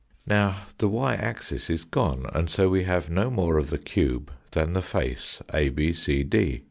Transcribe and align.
Now 0.25 0.61
the 0.79 0.87
y 0.87 1.13
axis 1.13 1.69
is 1.69 1.83
gone, 1.83 2.25
and 2.33 2.49
fo 2.49 2.69
we 2.69 2.85
have 2.85 3.07
no 3.11 3.29
more 3.29 3.59
of 3.59 3.69
the 3.69 3.77
cube 3.77 4.31
than 4.49 4.73
the 4.73 4.81
face 4.81 5.43
ABCD. 5.49 6.59